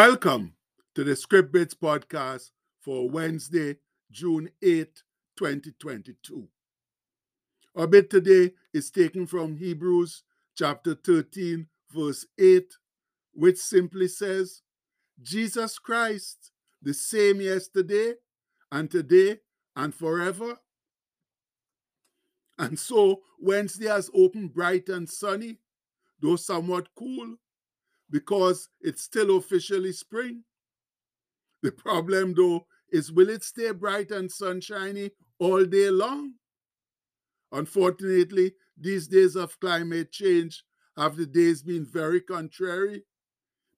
Welcome 0.00 0.54
to 0.94 1.04
the 1.04 1.14
Script 1.14 1.52
Bits 1.52 1.74
podcast 1.74 2.52
for 2.80 3.10
Wednesday, 3.10 3.76
June 4.10 4.48
8, 4.62 5.02
2022. 5.36 6.48
Our 7.76 7.86
bit 7.86 8.08
today 8.08 8.52
is 8.72 8.90
taken 8.90 9.26
from 9.26 9.58
Hebrews 9.58 10.22
chapter 10.56 10.94
13, 10.94 11.66
verse 11.94 12.24
8, 12.38 12.72
which 13.34 13.58
simply 13.58 14.08
says, 14.08 14.62
Jesus 15.20 15.78
Christ, 15.78 16.50
the 16.80 16.94
same 16.94 17.42
yesterday 17.42 18.14
and 18.72 18.90
today 18.90 19.40
and 19.76 19.94
forever. 19.94 20.60
And 22.58 22.78
so 22.78 23.20
Wednesday 23.38 23.88
has 23.88 24.10
opened 24.14 24.54
bright 24.54 24.88
and 24.88 25.06
sunny, 25.06 25.58
though 26.22 26.36
somewhat 26.36 26.88
cool, 26.96 27.36
because 28.10 28.68
it's 28.80 29.02
still 29.02 29.36
officially 29.36 29.92
spring. 29.92 30.44
The 31.62 31.72
problem, 31.72 32.34
though, 32.34 32.66
is 32.90 33.12
will 33.12 33.30
it 33.30 33.44
stay 33.44 33.70
bright 33.72 34.10
and 34.10 34.30
sunshiny 34.30 35.10
all 35.38 35.64
day 35.64 35.90
long? 35.90 36.34
Unfortunately, 37.52 38.54
these 38.78 39.08
days 39.08 39.36
of 39.36 39.58
climate 39.60 40.10
change 40.12 40.64
have 40.96 41.16
the 41.16 41.26
days 41.26 41.62
been 41.62 41.84
very 41.84 42.20
contrary, 42.20 43.04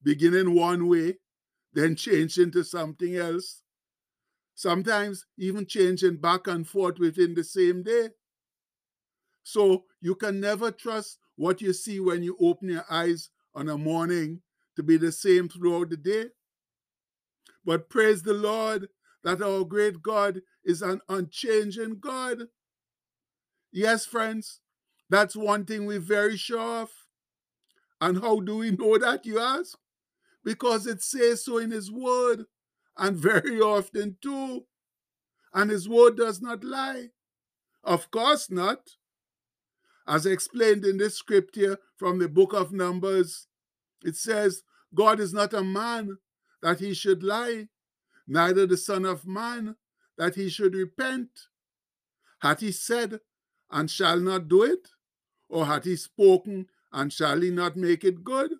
beginning 0.02 0.54
one 0.54 0.88
way, 0.88 1.18
then 1.73 1.96
changing 1.96 2.51
to 2.52 2.64
something 2.64 3.16
else. 3.16 3.62
Sometimes 4.54 5.26
even 5.38 5.66
changing 5.66 6.16
back 6.16 6.46
and 6.46 6.66
forth 6.66 6.98
within 6.98 7.34
the 7.34 7.45
same 7.45 7.82
day. 7.82 8.10
So 9.42 9.85
you 10.01 10.14
can 10.14 10.40
never 10.40 10.70
trust 10.70 11.18
what 11.37 11.60
you 11.60 11.73
see 11.73 11.98
when 11.98 12.23
you 12.23 12.37
open 12.40 12.68
your 12.68 12.85
eyes 12.90 13.30
on 13.54 13.68
a 13.68 13.78
morning 13.78 14.42
to 14.76 14.82
be 14.82 14.96
the 14.96 15.12
same 15.12 15.48
throughout 15.48 15.90
the 15.90 15.96
day. 15.96 16.26
But 17.64 17.90
praise 17.90 18.22
the 18.22 18.34
Lord 18.34 18.88
that 19.24 19.42
our 19.42 19.64
great 19.64 20.02
God 20.02 20.40
is 20.64 20.82
an 20.82 21.00
unchanging 21.08 21.98
God. 22.00 22.48
Yes, 23.70 24.04
friends, 24.04 24.60
that's 25.08 25.36
one 25.36 25.64
thing 25.64 25.86
we're 25.86 26.00
very 26.00 26.36
sure 26.36 26.82
of. 26.82 26.90
And 28.00 28.20
how 28.20 28.40
do 28.40 28.56
we 28.58 28.73
know 28.73 28.98
that, 28.98 29.24
you 29.24 29.38
ask? 29.38 29.78
Because 30.45 30.86
it 30.86 31.02
says 31.02 31.45
so 31.45 31.58
in 31.58 31.70
His 31.70 31.90
Word, 31.90 32.46
and 32.98 33.16
very 33.16 33.60
often 33.60 34.16
too. 34.20 34.64
And 35.54 35.70
His 35.70 35.88
Word 35.88 36.16
does 36.16 36.42
not 36.42 36.64
lie. 36.64 37.10
Of 37.84 38.10
course 38.10 38.50
not. 38.50 38.80
As 40.06 40.26
explained 40.26 40.84
in 40.84 40.98
this 40.98 41.16
scripture 41.16 41.78
from 41.96 42.18
the 42.18 42.28
book 42.28 42.52
of 42.52 42.72
Numbers, 42.72 43.46
it 44.04 44.16
says, 44.16 44.62
God 44.95 45.20
is 45.20 45.32
not 45.32 45.54
a 45.54 45.62
man 45.62 46.18
that 46.60 46.80
he 46.80 46.92
should 46.92 47.22
lie, 47.22 47.68
neither 48.26 48.66
the 48.66 48.76
Son 48.76 49.04
of 49.04 49.26
Man 49.26 49.76
that 50.18 50.34
he 50.34 50.48
should 50.48 50.74
repent. 50.74 51.30
Had 52.40 52.60
he 52.60 52.73
said, 52.73 53.20
and 53.70 53.90
shall 53.90 54.18
not 54.18 54.48
do 54.48 54.62
it? 54.62 54.88
Or 55.48 55.66
had 55.66 55.84
he 55.84 55.96
spoken, 55.96 56.66
and 56.92 57.12
shall 57.12 57.40
he 57.40 57.50
not 57.50 57.76
make 57.76 58.04
it 58.04 58.24
good? 58.24 58.52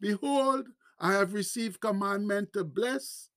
Behold, 0.00 0.68
I 0.98 1.12
have 1.12 1.32
received 1.32 1.80
commandment 1.80 2.52
to 2.52 2.64
bless, 2.64 3.30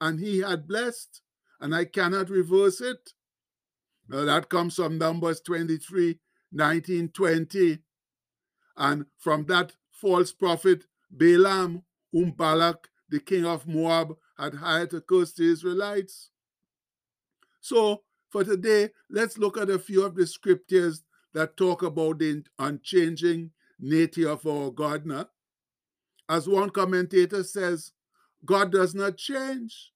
and 0.00 0.20
he 0.20 0.38
had 0.40 0.68
blessed, 0.68 1.22
and 1.60 1.74
I 1.74 1.84
cannot 1.86 2.30
reverse 2.30 2.80
it. 2.80 3.12
Now 4.08 4.24
that 4.24 4.48
comes 4.48 4.76
from 4.76 4.98
Numbers 4.98 5.40
23 5.40 6.18
19 6.52 7.08
20. 7.08 7.78
And 8.76 9.06
from 9.18 9.44
that 9.46 9.72
false 9.90 10.32
prophet 10.32 10.84
Balaam, 11.10 11.82
whom 12.12 12.32
Balak, 12.32 12.88
the 13.08 13.20
king 13.20 13.44
of 13.44 13.66
Moab, 13.66 14.16
had 14.38 14.54
hired 14.54 14.90
to 14.90 15.00
curse 15.00 15.32
the 15.32 15.44
Israelites. 15.44 16.30
So, 17.60 18.02
for 18.30 18.44
today, 18.44 18.90
let's 19.10 19.36
look 19.36 19.58
at 19.58 19.70
a 19.70 19.78
few 19.78 20.04
of 20.04 20.14
the 20.14 20.26
scriptures 20.26 21.02
that 21.34 21.56
talk 21.56 21.82
about 21.82 22.18
the 22.18 22.42
unchanging 22.58 23.50
nature 23.78 24.30
of 24.30 24.46
our 24.46 24.70
God. 24.70 25.06
Now. 25.06 25.28
As 26.28 26.48
one 26.48 26.70
commentator 26.70 27.42
says, 27.44 27.92
God 28.44 28.72
does 28.72 28.94
not 28.94 29.16
change. 29.16 29.92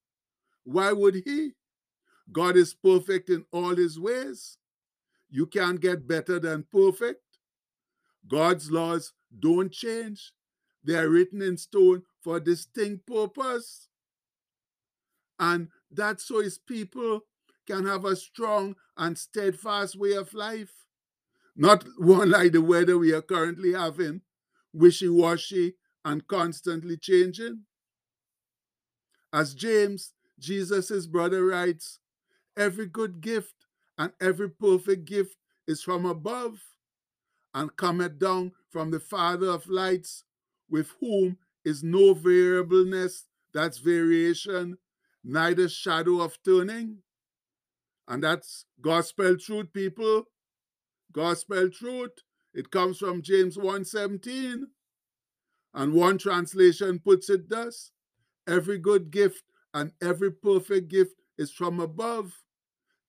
Why 0.65 0.93
would 0.93 1.23
he? 1.25 1.53
God 2.31 2.57
is 2.57 2.75
perfect 2.75 3.31
in 3.31 3.45
all 3.53 3.75
his 3.75 3.99
ways. 3.99 4.59
You 5.37 5.45
can't 5.45 5.83
get 5.83 6.09
better 6.09 6.41
than 6.41 6.65
perfect. 6.73 7.21
God's 8.27 8.71
laws 8.71 9.13
don't 9.39 9.71
change. 9.71 10.33
They 10.83 10.97
are 10.97 11.11
written 11.11 11.43
in 11.43 11.59
stone 11.59 12.05
for 12.23 12.39
a 12.39 12.41
distinct 12.41 13.07
purpose. 13.07 13.91
And 15.39 15.69
that's 15.91 16.27
so 16.27 16.41
his 16.41 16.57
people 16.57 17.21
can 17.67 17.85
have 17.85 18.07
a 18.07 18.17
strong 18.17 18.77
and 18.97 19.19
steadfast 19.19 19.95
way 19.95 20.15
of 20.15 20.33
life. 20.33 20.73
Not 21.55 21.85
one 21.99 22.31
like 22.31 22.53
the 22.53 22.63
weather 22.63 22.97
we 22.97 23.13
are 23.13 23.21
currently 23.21 23.75
having, 23.75 24.23
wishy 24.73 25.11
washy 25.11 25.75
and 26.03 26.27
constantly 26.27 26.97
changing. 26.97 27.65
As 29.35 29.53
James, 29.53 30.15
Jesus' 30.39 31.07
brother, 31.07 31.45
writes, 31.45 31.99
every 32.57 32.87
good 32.87 33.21
gift 33.21 33.56
and 33.99 34.13
every 34.21 34.51
perfect 34.51 35.05
gift 35.05 35.37
is 35.67 35.83
from 35.83 36.07
above 36.07 36.61
and 37.55 37.77
cometh 37.77 38.19
down 38.19 38.53
from 38.69 38.91
the 38.91 39.01
Father 39.01 39.49
of 39.49 39.69
lights, 39.69 40.25
with 40.69 40.91
whom 41.01 41.39
is 41.65 41.83
no 41.83 42.15
variableness, 42.15 43.25
that's 43.53 43.79
variation, 43.79 44.77
neither 45.25 45.69
shadow 45.69 46.21
of 46.21 46.39
turning. 46.45 46.99
And 48.07 48.23
that's 48.23 48.67
gospel 48.81 49.37
truth, 49.37 49.73
people. 49.73 50.25
Gospel 51.13 51.71
truth. 51.71 52.13
It 52.55 52.71
comes 52.71 52.99
from 52.99 53.23
James 53.23 53.57
1:17. 53.57 54.67
And 55.75 55.93
one 55.93 56.19
translation 56.19 57.01
puts 57.01 57.29
it 57.31 57.49
thus: 57.49 57.93
every 58.47 58.79
good 58.79 59.11
gift 59.11 59.45
and 59.75 59.93
every 60.01 60.31
perfect 60.31 60.89
gift 60.89 61.17
is 61.37 61.51
from 61.51 61.81
above, 61.81 62.45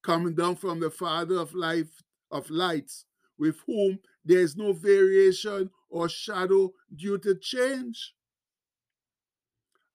coming 0.08 0.34
down 0.34 0.56
from 0.56 0.80
the 0.80 0.90
Father 0.90 1.36
of 1.36 1.54
life 1.54 2.02
of 2.32 2.50
lights, 2.50 3.04
with 3.38 3.58
whom 3.66 4.00
there 4.24 4.40
is 4.40 4.56
no 4.56 4.72
variation 4.72 5.70
or 5.90 6.08
shadow 6.08 6.72
due 6.96 7.18
to 7.18 7.36
change. 7.36 8.14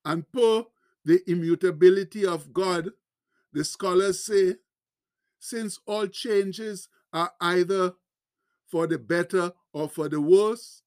And 0.04 0.30
per 0.30 0.64
the 1.02 1.22
immutability 1.26 2.26
of 2.26 2.52
God, 2.52 2.90
the 3.54 3.64
scholars 3.64 4.26
say, 4.26 4.56
since 5.38 5.78
all 5.86 6.06
changes 6.06 6.90
are 7.14 7.32
either 7.40 7.94
for 8.66 8.86
the 8.86 8.98
better 8.98 9.52
or 9.72 9.88
for 9.88 10.10
the 10.10 10.20
worse, 10.20 10.82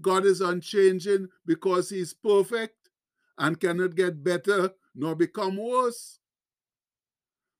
God 0.00 0.24
is 0.24 0.40
unchanging 0.40 1.28
because 1.46 1.90
He 1.90 2.00
is 2.00 2.12
perfect 2.12 2.90
and 3.38 3.60
cannot 3.60 3.94
get 3.94 4.24
better 4.24 4.70
nor 4.96 5.14
become 5.14 5.58
worse. 5.58 6.18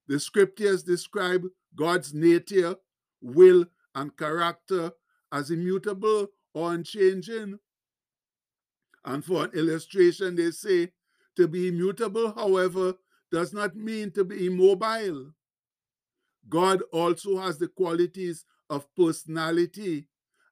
The 0.07 0.21
scriptures 0.21 0.83
describe 0.83 1.45
God's 1.75 2.13
nature, 2.13 2.77
will, 3.21 3.67
and 3.95 4.17
character 4.17 4.93
as 5.33 5.51
immutable 5.51 6.29
or 6.53 6.75
unchanging. 6.75 7.59
And 9.05 9.25
for 9.25 9.45
an 9.45 9.51
illustration, 9.55 10.37
they 10.37 10.51
say 10.51 10.93
to 11.37 11.49
be 11.49 11.69
immutable, 11.69 12.33
however, 12.33 12.95
does 13.31 13.53
not 13.53 13.75
mean 13.75 14.11
to 14.13 14.25
be 14.25 14.47
immobile. 14.47 15.33
God 16.49 16.83
also 16.93 17.39
has 17.39 17.59
the 17.59 17.69
qualities 17.69 18.45
of 18.71 18.87
personality 18.95 20.07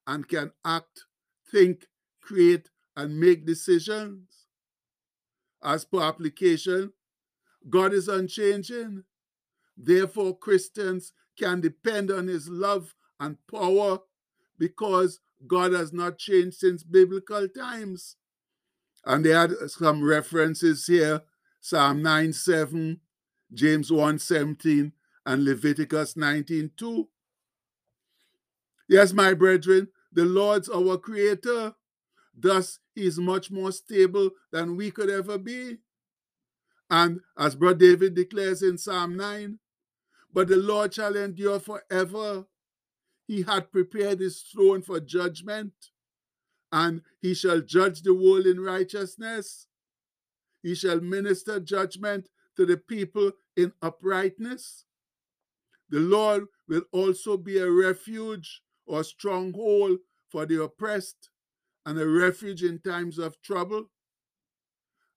and 0.06 0.27
can 0.27 0.50
act, 0.65 1.05
think, 1.50 1.87
create, 2.21 2.71
and 2.97 3.19
make 3.19 3.47
decisions. 3.47 4.47
As 5.62 5.85
per 5.85 6.03
application, 6.03 6.93
God 7.71 7.93
is 7.93 8.09
unchanging. 8.09 9.05
Therefore, 9.84 10.38
Christians 10.38 11.12
can 11.37 11.61
depend 11.61 12.11
on 12.12 12.29
his 12.29 12.49
love 12.49 12.94
and 13.19 13.37
power 13.50 13.99
because 14.58 15.19
God 15.46 15.73
has 15.73 15.93
not 15.93 16.19
changed 16.19 16.56
since 16.58 16.84
biblical 16.84 17.49
times. 17.49 18.17
And 19.05 19.25
they 19.25 19.31
had 19.31 19.50
some 19.67 20.05
references 20.05 20.87
here 20.87 21.23
Psalm 21.61 22.02
9 22.02 22.32
7, 22.32 23.00
James 23.52 23.90
1 23.90 24.19
17, 24.19 24.93
and 25.26 25.44
Leviticus 25.44 26.17
19 26.17 26.70
2. 26.76 27.08
Yes, 28.88 29.12
my 29.12 29.34
brethren, 29.34 29.88
the 30.12 30.25
Lord's 30.25 30.69
our 30.69 30.96
creator. 30.96 31.75
Thus, 32.37 32.79
he 32.94 33.06
is 33.06 33.19
much 33.19 33.50
more 33.50 33.73
stable 33.73 34.31
than 34.52 34.76
we 34.76 34.90
could 34.90 35.11
ever 35.11 35.38
be. 35.38 35.79
And 36.88 37.20
as 37.38 37.55
Brother 37.55 37.79
David 37.79 38.14
declares 38.14 38.62
in 38.62 38.76
Psalm 38.79 39.17
9, 39.17 39.58
but 40.32 40.49
the 40.49 40.56
Lord 40.56 40.94
shall 40.94 41.17
endure 41.17 41.61
forever. 41.61 42.46
He 43.26 43.43
hath 43.43 43.73
prepared 43.73 44.20
his 44.20 44.43
throne 44.43 44.82
for 44.82 45.00
judgment, 45.00 45.73
and 46.73 47.02
he 47.20 47.34
shall 47.34 47.61
judge 47.61 48.02
the 48.02 48.14
world 48.14 48.46
in 48.46 48.61
righteousness. 48.61 49.67
he 50.62 50.75
shall 50.75 51.00
minister 51.00 51.61
judgment 51.61 52.29
to 52.56 52.67
the 52.67 52.76
people 52.76 53.32
in 53.56 53.73
uprightness. 53.82 54.84
The 55.90 56.00
Lord 56.00 56.46
will 56.69 56.82
also 56.93 57.37
be 57.37 57.58
a 57.58 57.70
refuge 57.70 58.62
or 58.87 59.05
stronghold 59.05 59.99
for 60.31 60.46
the 60.46 60.62
oppressed 60.62 61.31
and 61.87 61.99
a 61.99 62.08
refuge 62.08 62.62
in 62.62 62.81
times 62.81 63.19
of 63.19 63.40
trouble. 63.43 63.90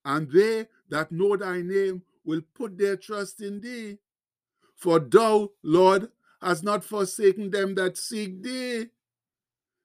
And 0.06 0.30
they 0.32 0.68
that 0.90 1.12
know 1.12 1.38
thy 1.38 1.62
name 1.62 2.04
will 2.26 2.42
put 2.56 2.78
their 2.78 2.98
trust 2.98 3.42
in 3.42 3.62
thee. 3.62 4.00
For 4.76 5.00
thou, 5.00 5.52
Lord, 5.64 6.10
hast 6.42 6.64
not 6.64 6.84
forsaken 6.84 7.50
them 7.52 7.76
that 7.76 7.98
seek 7.98 8.44
thee. 8.44 8.88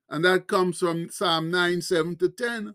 And 0.09 0.25
that 0.25 0.49
comes 0.49 0.79
from 0.79 1.09
Psalm 1.11 1.51
9 1.51 1.81
7 1.81 2.17
to 2.17 2.29
10. 2.29 2.75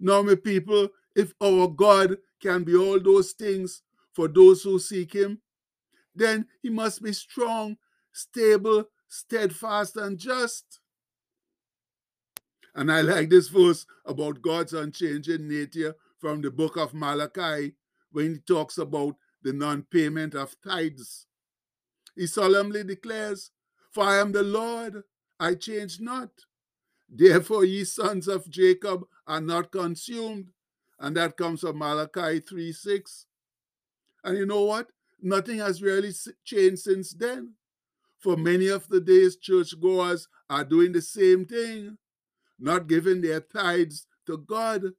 Now, 0.00 0.22
my 0.22 0.34
people, 0.34 0.88
if 1.14 1.32
our 1.40 1.68
God 1.68 2.18
can 2.40 2.64
be 2.64 2.74
all 2.74 2.98
those 3.00 3.32
things 3.32 3.82
for 4.12 4.26
those 4.26 4.62
who 4.62 4.78
seek 4.80 5.14
him, 5.14 5.40
then 6.14 6.46
he 6.60 6.70
must 6.70 7.02
be 7.02 7.12
strong, 7.12 7.76
stable, 8.12 8.84
steadfast, 9.08 9.96
and 9.96 10.18
just. 10.18 10.80
And 12.74 12.90
I 12.90 13.02
like 13.02 13.30
this 13.30 13.48
verse 13.48 13.86
about 14.04 14.42
God's 14.42 14.72
unchanging 14.72 15.46
nature 15.48 15.94
from 16.18 16.40
the 16.40 16.50
book 16.50 16.76
of 16.76 16.94
Malachi 16.94 17.74
when 18.10 18.34
he 18.34 18.38
talks 18.40 18.78
about 18.78 19.16
the 19.42 19.52
non 19.52 19.82
payment 19.82 20.34
of 20.34 20.56
tithes. 20.62 21.26
He 22.14 22.26
solemnly 22.26 22.84
declares, 22.84 23.50
For 23.90 24.04
I 24.04 24.18
am 24.18 24.32
the 24.32 24.42
Lord, 24.42 25.02
I 25.40 25.54
change 25.54 26.00
not. 26.00 26.30
Therefore, 27.08 27.64
ye 27.64 27.84
sons 27.84 28.28
of 28.28 28.48
Jacob 28.48 29.04
are 29.26 29.40
not 29.40 29.70
consumed. 29.70 30.48
And 30.98 31.16
that 31.16 31.36
comes 31.36 31.60
from 31.60 31.78
Malachi 31.78 32.40
3 32.40 32.72
6. 32.72 33.26
And 34.24 34.38
you 34.38 34.46
know 34.46 34.62
what? 34.62 34.88
Nothing 35.20 35.58
has 35.58 35.82
really 35.82 36.12
changed 36.44 36.82
since 36.82 37.12
then. 37.12 37.54
For 38.18 38.36
many 38.36 38.68
of 38.68 38.88
the 38.88 39.00
day's 39.00 39.36
churchgoers 39.36 40.28
are 40.48 40.64
doing 40.64 40.92
the 40.92 41.02
same 41.02 41.44
thing, 41.44 41.98
not 42.58 42.86
giving 42.86 43.20
their 43.20 43.40
tithes 43.40 44.06
to 44.26 44.38
God. 44.38 44.92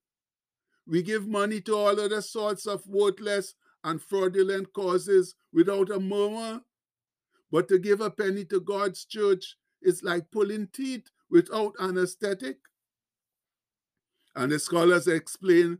We 0.85 1.01
give 1.01 1.25
money 1.25 1.61
to 1.61 1.75
all 1.75 1.99
other 1.99 2.21
sorts 2.21 2.67
of 2.67 2.85
worthless 2.85 3.55
and 3.83 4.01
fraudulent 4.01 4.73
causes 4.73 5.35
without 5.51 5.89
a 5.89 5.99
murmur. 5.99 6.61
But 7.51 7.67
to 7.67 7.77
give 7.77 8.01
a 8.01 8.09
penny 8.09 8.45
to 8.45 8.59
God's 8.59 9.05
church 9.05 9.57
is 9.81 10.03
like 10.03 10.31
pulling 10.31 10.67
teeth 10.73 11.09
without 11.29 11.75
anesthetic. 11.79 12.57
And 14.35 14.51
the 14.51 14.59
scholars 14.59 15.07
explain 15.07 15.79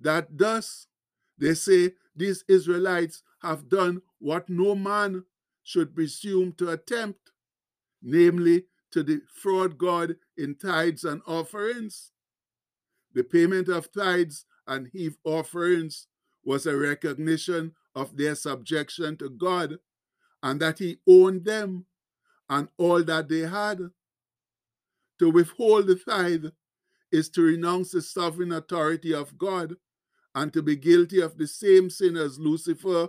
that 0.00 0.26
thus 0.36 0.86
they 1.38 1.54
say 1.54 1.92
these 2.16 2.44
Israelites 2.48 3.22
have 3.42 3.68
done 3.68 4.02
what 4.18 4.48
no 4.48 4.74
man 4.74 5.24
should 5.62 5.94
presume 5.94 6.52
to 6.58 6.70
attempt, 6.70 7.30
namely 8.02 8.64
to 8.92 9.02
defraud 9.02 9.78
God 9.78 10.16
in 10.36 10.56
tithes 10.56 11.04
and 11.04 11.22
offerings. 11.26 12.10
The 13.14 13.24
payment 13.24 13.68
of 13.68 13.92
tithes 13.92 14.44
and 14.66 14.88
heave 14.92 15.18
offerings 15.24 16.06
was 16.44 16.66
a 16.66 16.76
recognition 16.76 17.72
of 17.94 18.16
their 18.16 18.34
subjection 18.34 19.16
to 19.18 19.30
God 19.30 19.78
and 20.42 20.60
that 20.60 20.78
He 20.78 20.98
owned 21.08 21.44
them 21.44 21.86
and 22.48 22.68
all 22.78 23.02
that 23.04 23.28
they 23.28 23.40
had. 23.40 23.90
To 25.18 25.30
withhold 25.30 25.86
the 25.86 25.96
tithe 25.96 26.46
is 27.12 27.28
to 27.30 27.42
renounce 27.42 27.92
the 27.92 28.02
sovereign 28.02 28.52
authority 28.52 29.14
of 29.14 29.38
God 29.38 29.76
and 30.34 30.52
to 30.52 30.62
be 30.62 30.76
guilty 30.76 31.20
of 31.20 31.36
the 31.36 31.46
same 31.46 31.90
sin 31.90 32.16
as 32.16 32.38
Lucifer 32.38 33.08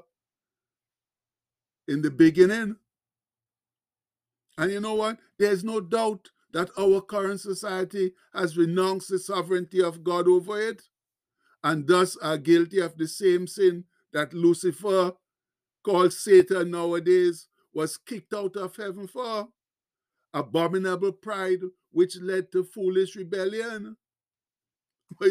in 1.87 2.01
the 2.01 2.11
beginning. 2.11 2.75
And 4.57 4.71
you 4.71 4.79
know 4.79 4.93
what? 4.93 5.17
There's 5.39 5.63
no 5.63 5.79
doubt 5.79 6.29
that 6.51 6.69
our 6.77 7.01
current 7.01 7.39
society 7.39 8.11
has 8.33 8.57
renounced 8.57 9.09
the 9.09 9.17
sovereignty 9.17 9.81
of 9.81 10.03
God 10.03 10.27
over 10.27 10.61
it 10.61 10.83
and 11.63 11.87
thus 11.87 12.17
are 12.17 12.37
guilty 12.37 12.79
of 12.79 12.97
the 12.97 13.07
same 13.07 13.47
sin 13.47 13.85
that 14.11 14.33
Lucifer, 14.33 15.13
called 15.83 16.13
Satan 16.13 16.71
nowadays, 16.71 17.47
was 17.73 17.97
kicked 17.97 18.33
out 18.33 18.55
of 18.55 18.75
heaven 18.75 19.07
for 19.07 19.47
abominable 20.33 21.11
pride, 21.11 21.59
which 21.91 22.17
led 22.21 22.51
to 22.51 22.63
foolish 22.63 23.15
rebellion. 23.15 23.97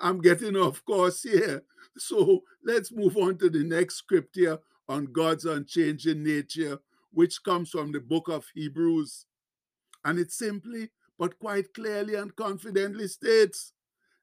I'm 0.00 0.20
getting 0.20 0.56
off 0.56 0.84
course 0.84 1.22
here. 1.22 1.62
So 1.98 2.40
let's 2.64 2.90
move 2.92 3.16
on 3.16 3.38
to 3.38 3.50
the 3.50 3.62
next 3.62 3.96
scripture 3.96 4.58
on 4.88 5.06
God's 5.06 5.44
unchanging 5.44 6.22
nature, 6.22 6.78
which 7.12 7.42
comes 7.42 7.70
from 7.70 7.92
the 7.92 8.00
book 8.00 8.28
of 8.28 8.46
Hebrews. 8.54 9.26
And 10.04 10.18
it 10.18 10.32
simply, 10.32 10.90
but 11.18 11.38
quite 11.38 11.74
clearly 11.74 12.14
and 12.14 12.34
confidently 12.34 13.06
states 13.08 13.72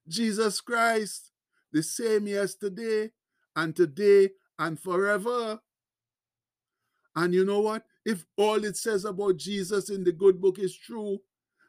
Jesus 0.07 0.61
Christ, 0.61 1.31
the 1.71 1.83
same 1.83 2.27
yesterday 2.27 3.11
and 3.55 3.75
today 3.75 4.29
and 4.57 4.79
forever. 4.79 5.59
And 7.15 7.33
you 7.33 7.43
know 7.45 7.59
what? 7.59 7.83
If 8.05 8.25
all 8.37 8.63
it 8.63 8.77
says 8.77 9.05
about 9.05 9.37
Jesus 9.37 9.89
in 9.89 10.03
the 10.03 10.11
good 10.11 10.39
book 10.39 10.59
is 10.59 10.77
true, 10.77 11.19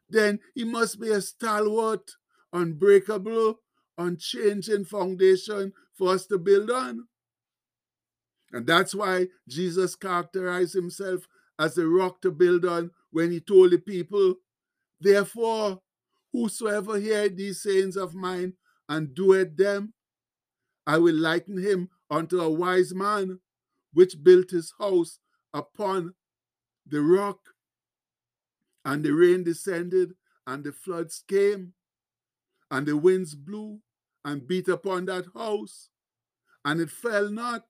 then 0.08 0.38
he 0.54 0.64
must 0.64 1.00
be 1.00 1.10
a 1.10 1.20
stalwart, 1.20 2.12
unbreakable, 2.52 3.58
unchanging 3.96 4.84
foundation 4.84 5.72
for 5.94 6.14
us 6.14 6.26
to 6.26 6.38
build 6.38 6.70
on. 6.70 7.08
And 8.52 8.66
that's 8.66 8.94
why 8.94 9.26
Jesus 9.48 9.94
characterized 9.96 10.74
himself 10.74 11.26
as 11.58 11.74
the 11.74 11.86
rock 11.86 12.22
to 12.22 12.30
build 12.30 12.64
on 12.64 12.92
when 13.10 13.30
he 13.30 13.40
told 13.40 13.72
the 13.72 13.78
people, 13.78 14.36
Therefore, 15.00 15.80
whosoever 16.38 16.98
heareth 16.98 17.36
these 17.36 17.62
sayings 17.62 17.96
of 17.96 18.14
mine 18.14 18.52
and 18.88 19.14
doeth 19.14 19.56
them, 19.56 19.92
I 20.86 20.98
will 20.98 21.16
liken 21.16 21.58
him 21.58 21.90
unto 22.10 22.40
a 22.40 22.50
wise 22.50 22.94
man 22.94 23.40
which 23.92 24.22
built 24.22 24.50
his 24.50 24.72
house 24.78 25.18
upon 25.52 26.14
the 26.86 27.02
rock. 27.02 27.38
And 28.84 29.04
the 29.04 29.12
rain 29.12 29.42
descended, 29.42 30.14
and 30.46 30.64
the 30.64 30.72
floods 30.72 31.22
came, 31.28 31.74
and 32.70 32.86
the 32.86 32.96
winds 32.96 33.34
blew 33.34 33.80
and 34.24 34.46
beat 34.46 34.68
upon 34.68 35.06
that 35.06 35.26
house, 35.34 35.90
and 36.64 36.80
it 36.80 36.90
fell 36.90 37.30
not, 37.30 37.64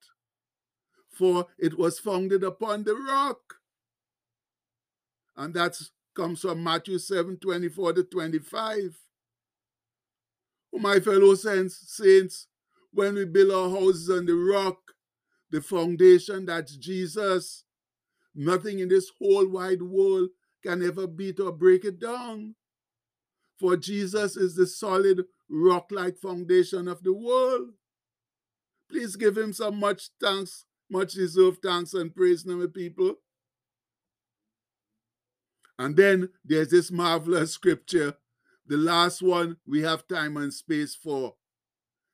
for 1.11 1.47
it 1.59 1.79
was 1.79 1.99
founded 1.99 2.45
upon 2.45 2.85
the 2.85 2.95
rock. 2.95 3.55
And 5.37 5.55
that 5.55 5.81
comes 6.19 6.41
from 6.41 6.65
Matthew 6.65 6.99
7 6.99 7.37
24 7.37 7.93
to 7.93 8.03
25. 8.03 8.99
Oh, 10.75 10.79
my 10.79 10.99
fellow 10.99 11.35
saints, 11.37 11.81
saints, 11.87 12.49
when 12.93 13.15
we 13.15 13.25
build 13.25 13.53
our 13.53 13.71
houses 13.71 14.11
on 14.11 14.27
the 14.27 14.35
rock, 14.35 14.79
the 15.51 15.63
foundation 15.63 16.45
that's 16.45 16.77
Jesus, 16.77 17.63
nothing 18.35 18.81
in 18.81 18.89
this 18.89 19.13
whole 19.19 19.47
wide 19.47 19.81
world 19.81 20.31
can 20.65 20.85
ever 20.85 21.07
beat 21.07 21.39
or 21.39 21.53
break 21.53 21.85
it 21.85 22.01
down. 22.01 22.57
For 23.61 23.77
Jesus 23.77 24.37
is 24.37 24.57
the 24.57 24.67
solid 24.67 25.23
rock 25.49 25.87
like 25.93 26.19
foundation 26.19 26.89
of 26.89 27.03
the 27.05 27.13
world. 27.13 27.69
Please 28.91 29.15
give 29.15 29.37
him 29.37 29.53
some 29.53 29.79
much 29.79 30.11
thanks, 30.21 30.65
much 30.91 31.13
deserved 31.13 31.61
thanks 31.63 31.95
and 31.95 32.15
praise, 32.15 32.45
now, 32.45 32.67
people. 32.67 33.15
And 35.79 35.97
then 35.97 36.31
there's 36.45 36.69
this 36.69 36.91
marvelous 36.91 37.53
scripture, 37.53 38.15
the 38.67 38.77
last 38.77 39.23
one 39.23 39.57
we 39.67 39.83
have 39.83 40.09
time 40.09 40.37
and 40.37 40.53
space 40.53 40.95
for. 40.95 41.35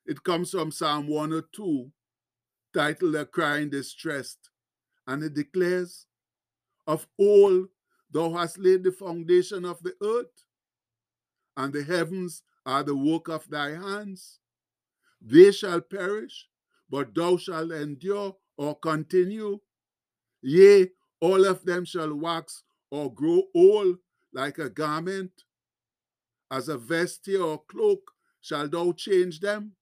It 0.05 0.23
comes 0.23 0.51
from 0.51 0.71
Psalm 0.71 1.09
102, 1.09 1.91
titled 2.75 3.15
A 3.15 3.25
Crying 3.25 3.71
Distressed. 3.71 4.51
And 5.07 5.23
it 5.23 5.35
declares, 5.35 6.07
Of 6.87 7.07
old 7.19 7.69
thou 8.11 8.35
hast 8.35 8.59
laid 8.59 8.85
the 8.85 8.93
foundation 8.93 9.65
of 9.65 9.83
the 9.83 9.95
earth, 10.03 10.45
and 11.57 11.73
the 11.73 11.85
heavens 11.85 12.43
are 12.67 12.83
the 12.83 12.97
work 12.97 13.29
of 13.29 13.49
thy 13.49 13.71
hands. 13.71 14.41
They 15.21 15.53
shall 15.53 15.81
perish, 15.81 16.49
but 16.91 17.15
thou 17.15 17.39
shalt 17.39 17.73
endure 17.73 18.37
or 18.59 18.79
continue. 18.79 19.61
Yea, 20.43 20.91
all 21.21 21.47
of 21.47 21.65
them 21.65 21.87
shall 21.87 22.15
wax 22.15 22.63
or 22.95 23.13
grow 23.13 23.43
old 23.55 23.97
like 24.33 24.59
a 24.59 24.71
garment. 24.71 25.33
As 26.51 26.69
a 26.69 26.79
vesture 26.79 27.43
or 27.43 27.63
cloak 27.69 28.13
shall 28.41 28.69
thou 28.69 28.93
change 28.93 29.41
them, 29.41 29.73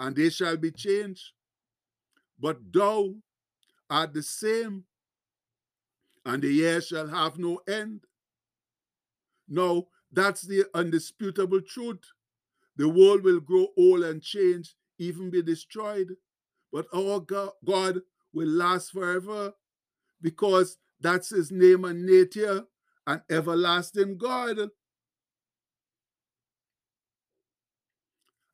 and 0.00 0.16
they 0.16 0.30
shall 0.30 0.56
be 0.56 0.72
changed. 0.72 1.32
But 2.40 2.72
thou 2.72 3.14
art 3.90 4.14
the 4.14 4.22
same, 4.22 4.84
and 6.24 6.42
the 6.42 6.52
years 6.52 6.88
shall 6.88 7.08
have 7.08 7.38
no 7.38 7.60
end. 7.68 8.00
Now, 9.48 9.86
that's 10.12 10.42
the 10.42 10.66
undisputable 10.74 11.60
truth 11.62 12.04
The 12.76 12.88
world 12.88 13.24
will 13.24 13.40
grow 13.40 13.68
old 13.78 14.04
and 14.04 14.22
change, 14.22 14.74
even 14.98 15.30
be 15.30 15.42
destroyed. 15.42 16.16
But 16.72 16.86
our 16.94 17.20
God 17.20 18.02
will 18.34 18.48
last 18.48 18.92
forever 18.92 19.54
because 20.22 20.78
that's 21.02 21.30
his 21.30 21.50
name 21.50 21.84
and 21.84 22.06
nature, 22.06 22.64
an 23.06 23.22
everlasting 23.30 24.16
God. 24.18 24.70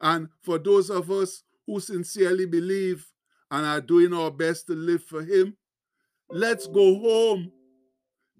And 0.00 0.28
for 0.42 0.58
those 0.58 0.90
of 0.90 1.10
us 1.10 1.42
who 1.66 1.80
sincerely 1.80 2.46
believe 2.46 3.06
and 3.50 3.66
are 3.66 3.80
doing 3.80 4.12
our 4.12 4.30
best 4.30 4.66
to 4.68 4.74
live 4.74 5.02
for 5.04 5.22
him, 5.22 5.56
let's 6.30 6.66
go 6.66 6.98
home 6.98 7.52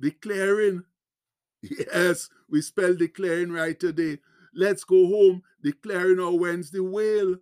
declaring. 0.01 0.85
Yes, 1.61 2.29
we 2.49 2.63
spell 2.63 2.95
declaring 2.95 3.51
right 3.51 3.79
today. 3.79 4.19
Let's 4.55 4.85
go 4.85 5.09
home 5.09 5.43
declaring 5.61 6.21
our 6.21 6.33
Wednesday 6.33 6.79
wail, 6.79 7.37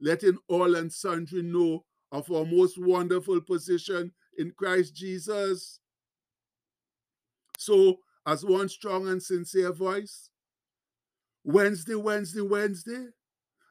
letting 0.00 0.38
all 0.48 0.74
and 0.74 0.92
sundry 0.92 1.42
know 1.42 1.84
of 2.10 2.30
our 2.32 2.44
most 2.44 2.78
wonderful 2.78 3.40
position 3.40 4.12
in 4.38 4.50
Christ 4.52 4.96
Jesus. 4.96 5.78
So, 7.58 7.98
as 8.26 8.44
one 8.44 8.68
strong 8.68 9.08
and 9.08 9.22
sincere 9.22 9.72
voice, 9.72 10.30
Wednesday, 11.44 11.94
Wednesday, 11.94 12.40
Wednesday, 12.40 13.06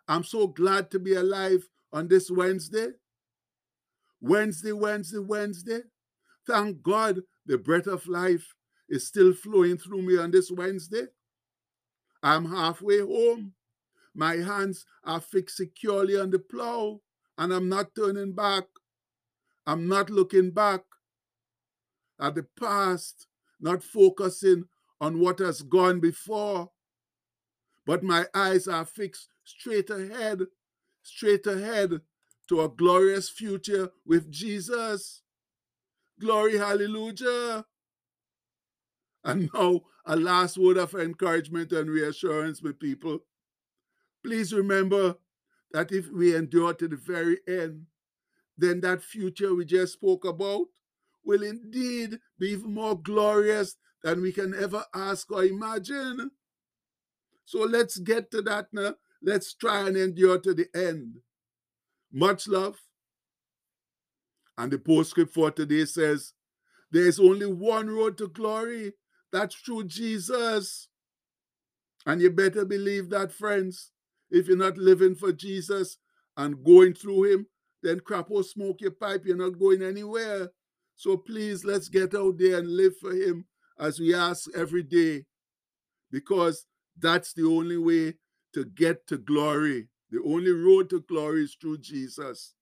I'm 0.08 0.24
so 0.24 0.48
glad 0.48 0.92
to 0.92 1.00
be 1.00 1.14
alive 1.14 1.68
on 1.92 2.08
this 2.08 2.30
Wednesday. 2.30 2.90
Wednesday, 4.22 4.72
Wednesday, 4.72 5.20
Wednesday. 5.20 5.82
Thank 6.46 6.84
God 6.84 7.22
the 7.46 7.58
breath 7.58 7.88
of 7.88 8.08
life 8.08 8.54
is 8.90 9.08
still 9.08 9.34
flowing 9.34 9.78
through 9.78 10.02
me 10.02 10.18
on 10.18 10.32
this 10.32 10.52
Wednesday. 10.52 11.08
I'm 12.22 12.46
halfway 12.46 13.00
home. 13.00 13.54
My 14.16 14.36
hands 14.36 14.86
are 15.04 15.20
fixed 15.20 15.58
securely 15.58 16.20
on 16.20 16.30
the 16.30 16.40
plow, 16.40 17.02
and 17.38 17.54
I'm 17.54 17.68
not 17.68 17.96
turning 17.96 18.34
back. 18.34 18.66
I'm 19.66 19.88
not 19.88 20.10
looking 20.10 20.52
back 20.52 20.82
at 22.20 22.36
the 22.36 22.46
past, 22.60 23.28
not 23.64 23.82
focusing 23.82 24.66
on 25.00 25.20
what 25.20 25.40
has 25.40 25.62
gone 25.62 26.00
before, 26.00 26.70
but 27.86 28.04
my 28.04 28.26
eyes 28.34 28.68
are 28.68 28.86
fixed 28.86 29.30
straight 29.46 29.90
ahead, 29.90 30.42
straight 31.02 31.48
ahead 31.48 32.02
to 32.50 32.62
a 32.62 32.70
glorious 32.70 33.30
future 33.30 33.90
with 34.06 34.30
Jesus. 34.30 35.22
Glory, 36.20 36.58
hallelujah. 36.58 37.66
And 39.24 39.50
now, 39.54 39.82
a 40.06 40.18
last 40.18 40.58
word 40.58 40.78
of 40.78 40.94
encouragement 40.94 41.72
and 41.72 41.90
reassurance, 41.90 42.62
my 42.62 42.74
people. 42.74 43.20
Please 44.24 44.54
remember 44.54 45.16
that 45.72 45.94
if 45.94 46.10
we 46.12 46.36
endure 46.36 46.74
to 46.74 46.88
the 46.90 46.98
very 46.98 47.40
end, 47.48 47.86
then 48.58 48.82
that 48.82 49.02
future 49.02 49.56
we 49.56 49.64
just 49.64 49.94
spoke 49.94 50.26
about 50.26 50.66
will 51.26 51.44
indeed 51.44 52.20
be 52.40 52.52
even 52.52 52.74
more 52.74 53.00
glorious 53.00 53.76
than 54.04 54.22
we 54.22 54.32
can 54.32 54.54
ever 54.54 54.84
ask 54.94 55.32
or 55.32 55.44
imagine. 55.44 56.32
So 57.46 57.60
let's 57.60 57.98
get 57.98 58.32
to 58.32 58.42
that 58.44 58.68
now. 58.72 58.96
Let's 59.22 59.54
try 59.54 59.88
and 59.88 59.96
endure 59.96 60.40
to 60.40 60.54
the 60.54 60.68
end. 60.76 61.18
Much 62.12 62.48
love. 62.48 62.78
And 64.58 64.72
the 64.72 64.78
postscript 64.78 65.34
for 65.34 65.50
today 65.52 65.86
says, 65.86 66.34
There 66.92 67.08
is 67.08 67.20
only 67.20 67.48
one 67.48 67.90
road 67.90 68.18
to 68.20 68.28
glory. 68.28 68.94
That's 69.32 69.56
through 69.56 69.86
Jesus. 69.86 70.90
And 72.06 72.22
you 72.22 72.30
better 72.30 72.66
believe 72.66 73.10
that, 73.10 73.32
friends. 73.32 73.92
If 74.30 74.48
you're 74.48 74.58
not 74.58 74.78
living 74.78 75.16
for 75.16 75.32
Jesus 75.32 75.98
and 76.38 76.64
going 76.64 76.94
through 76.94 77.34
Him, 77.34 77.48
then 77.82 78.00
crapaud 78.00 78.46
smoke 78.46 78.82
your 78.82 78.92
pipe. 78.92 79.26
You're 79.26 79.38
not 79.38 79.60
going 79.60 79.82
anywhere. 79.82 80.50
So 80.96 81.18
please, 81.18 81.66
let's 81.66 81.90
get 81.90 82.16
out 82.16 82.38
there 82.38 82.60
and 82.60 82.68
live 82.68 82.98
for 82.98 83.14
Him 83.14 83.46
as 83.80 84.00
we 84.00 84.14
ask 84.14 84.50
every 84.56 84.84
day, 84.84 85.26
because 86.12 86.66
that's 86.98 87.34
the 87.34 87.46
only 87.46 87.78
way 87.78 88.16
to 88.54 88.66
get 88.66 89.08
to 89.08 89.18
glory. 89.18 89.90
The 90.12 90.22
only 90.24 90.52
road 90.52 90.90
to 90.92 91.02
glory 91.02 91.44
is 91.44 91.58
through 91.60 91.80
Jesus. 91.80 92.54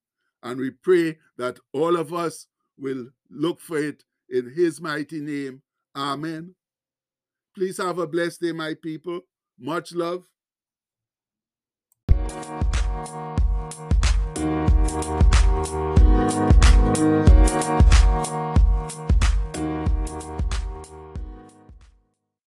And 0.41 0.59
we 0.59 0.71
pray 0.71 1.17
that 1.37 1.59
all 1.73 1.97
of 1.97 2.13
us 2.13 2.47
will 2.77 3.09
look 3.29 3.59
for 3.59 3.77
it 3.77 4.03
in 4.29 4.49
His 4.55 4.79
mighty 4.79 5.19
name. 5.19 5.61
Amen. 5.95 6.55
Please 7.53 7.77
have 7.77 7.99
a 7.99 8.07
blessed 8.07 8.41
day, 8.41 8.53
my 8.53 8.73
people. 8.81 9.19
Much 9.59 9.93
love. 9.93 10.23
Thank 15.53 15.75
you. 18.55 18.60